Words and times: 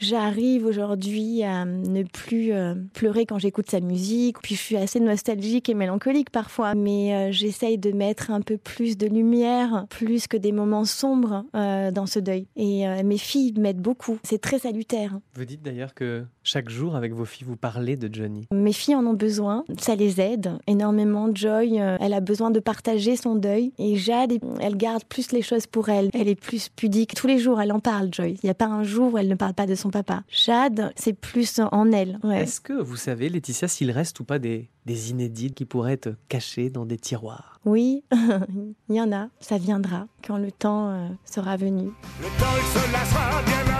J'arrive 0.00 0.64
aujourd'hui 0.64 1.42
à 1.42 1.66
ne 1.66 2.02
plus 2.04 2.52
euh, 2.52 2.74
pleurer 2.94 3.26
quand 3.26 3.38
j'écoute 3.38 3.70
sa 3.70 3.80
musique. 3.80 4.38
Puis 4.42 4.54
je 4.54 4.60
suis 4.60 4.76
assez 4.78 4.98
nostalgique 4.98 5.68
et 5.68 5.74
mélancolique 5.74 6.30
parfois, 6.30 6.74
mais 6.74 7.14
euh, 7.14 7.32
j'essaye 7.32 7.76
de 7.76 7.92
mettre 7.92 8.30
un 8.30 8.40
peu 8.40 8.56
plus 8.56 8.96
de 8.96 9.06
lumière, 9.06 9.84
plus 9.90 10.26
que 10.26 10.38
des 10.38 10.52
moments 10.52 10.86
sombres 10.86 11.44
euh, 11.54 11.90
dans 11.90 12.06
ce 12.06 12.18
deuil. 12.18 12.46
Et 12.56 12.84
mes 13.04 13.18
filles 13.18 13.52
m'aident 13.58 13.82
beaucoup. 13.82 14.18
C'est 14.22 14.40
très 14.40 14.58
salutaire. 14.58 15.18
Vous 15.34 15.44
dites 15.44 15.62
d'ailleurs 15.62 15.92
que 15.92 16.24
chaque 16.42 16.68
jour 16.70 16.96
avec 16.96 17.12
vos 17.12 17.24
filles, 17.24 17.46
vous 17.46 17.56
parlez 17.56 17.96
de 17.96 18.12
Johnny. 18.12 18.46
Mes 18.52 18.72
filles 18.72 18.96
en 18.96 19.06
ont 19.06 19.14
besoin. 19.14 19.64
Ça 19.78 19.94
les 19.94 20.20
aide 20.20 20.52
énormément. 20.66 21.28
Joy, 21.34 21.76
elle 21.76 22.14
a 22.14 22.20
besoin 22.20 22.50
de 22.50 22.60
partager 22.60 23.16
son 23.16 23.34
deuil. 23.34 23.72
Et 23.78 23.96
Jade, 23.96 24.32
elle 24.60 24.76
garde 24.76 25.04
plus 25.04 25.32
les 25.32 25.42
choses 25.42 25.66
pour 25.66 25.88
elle. 25.88 26.10
Elle 26.14 26.28
est 26.28 26.40
plus 26.40 26.68
pudique. 26.68 27.14
Tous 27.14 27.26
les 27.26 27.38
jours, 27.38 27.60
elle 27.60 27.72
en 27.72 27.80
parle, 27.80 28.08
Joy. 28.12 28.38
Il 28.42 28.46
n'y 28.46 28.50
a 28.50 28.54
pas 28.54 28.66
un 28.66 28.82
jour 28.82 29.12
où 29.12 29.18
elle 29.18 29.28
ne 29.28 29.34
parle 29.34 29.54
pas 29.54 29.66
de 29.66 29.74
son 29.74 29.90
papa. 29.90 30.22
Jade, 30.28 30.92
c'est 30.96 31.12
plus 31.12 31.60
en 31.60 31.92
elle. 31.92 32.18
Est-ce 32.32 32.60
que 32.60 32.72
vous 32.72 32.96
savez, 32.96 33.28
Laetitia, 33.28 33.68
s'il 33.68 33.90
reste 33.90 34.18
ou 34.20 34.24
pas 34.24 34.38
des, 34.38 34.68
des 34.86 35.10
inédits 35.10 35.52
qui 35.52 35.64
pourraient 35.64 35.92
être 35.94 36.14
cachés 36.28 36.70
dans 36.70 36.86
des 36.86 36.98
tiroirs? 36.98 37.60
Oui, 37.64 38.04
il 38.88 38.96
y 38.96 39.00
en 39.00 39.12
a. 39.12 39.28
Ça 39.40 39.58
viendra 39.58 40.06
quand 40.26 40.38
le 40.38 40.50
temps 40.50 40.90
euh, 40.90 41.08
sera 41.24 41.56
venu. 41.56 41.90
Le 42.20 42.40
temps, 42.40 42.56
il 42.56 42.80
se 42.80 42.92
lassera 42.92 43.42
bien 43.42 43.79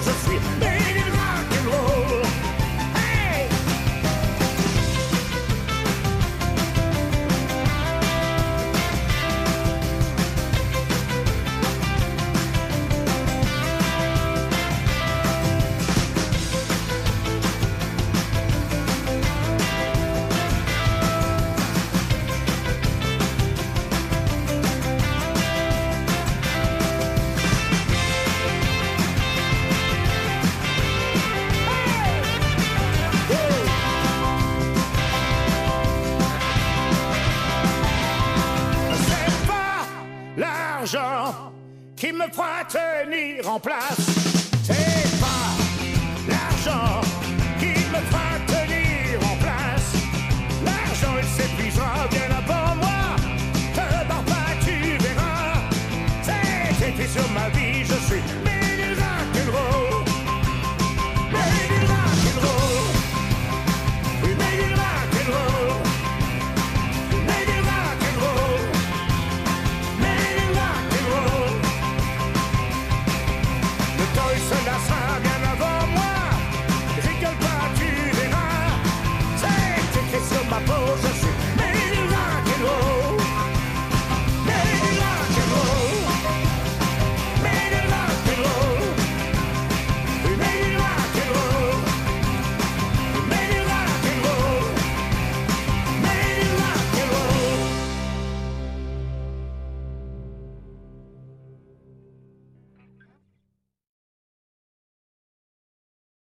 Boże, 0.00 0.14
sweet. 0.24 0.89
Qui 42.00 42.12
me 42.12 42.26
fera 42.30 42.64
tenir 42.64 43.46
en 43.46 43.60
place. 43.60 44.19